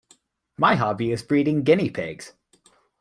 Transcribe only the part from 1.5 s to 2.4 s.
guinea pigs